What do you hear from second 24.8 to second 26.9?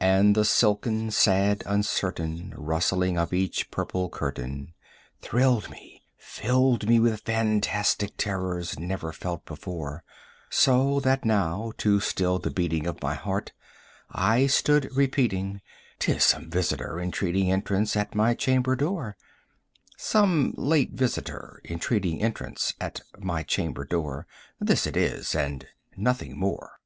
it is and nothing more."